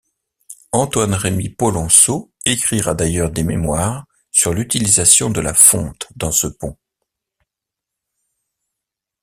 [0.71, 6.75] Antoine-Rémy Polonceau écrira d'ailleurs des mémoires sur l'utilisation de la fonte dans ce pont.